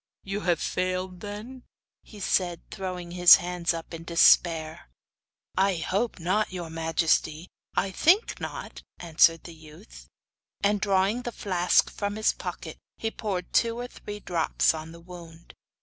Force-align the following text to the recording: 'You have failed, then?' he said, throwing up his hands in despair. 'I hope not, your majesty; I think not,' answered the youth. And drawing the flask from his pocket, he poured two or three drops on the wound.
'You 0.23 0.39
have 0.39 0.59
failed, 0.59 1.19
then?' 1.19 1.61
he 2.01 2.19
said, 2.19 2.59
throwing 2.71 3.09
up 3.09 3.13
his 3.17 3.35
hands 3.35 3.71
in 3.71 4.03
despair. 4.03 4.89
'I 5.55 5.75
hope 5.75 6.17
not, 6.19 6.51
your 6.51 6.71
majesty; 6.71 7.49
I 7.75 7.91
think 7.91 8.39
not,' 8.39 8.81
answered 8.97 9.43
the 9.43 9.53
youth. 9.53 10.07
And 10.63 10.81
drawing 10.81 11.21
the 11.21 11.31
flask 11.31 11.91
from 11.91 12.15
his 12.15 12.33
pocket, 12.33 12.79
he 12.97 13.11
poured 13.11 13.53
two 13.53 13.77
or 13.77 13.85
three 13.89 14.19
drops 14.19 14.73
on 14.73 14.91
the 14.91 14.99
wound. 15.01 15.53